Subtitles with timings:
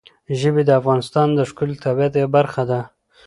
[0.39, 2.79] ژبې د افغانستان د ښکلي طبیعت یوه برخه ده.